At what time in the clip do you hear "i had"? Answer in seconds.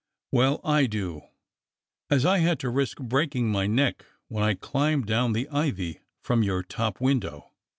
2.25-2.57